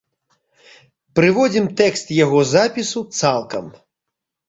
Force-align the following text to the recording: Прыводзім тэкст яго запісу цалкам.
Прыводзім 1.19 1.69
тэкст 1.83 2.07
яго 2.25 2.43
запісу 2.57 3.07
цалкам. 3.21 3.65